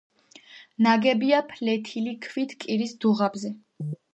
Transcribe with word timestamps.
ნაგებია 0.85 1.43
ფლეთილი 1.53 2.17
ქვით 2.27 2.57
კირის 2.65 2.99
დუღაბზე. 3.07 3.57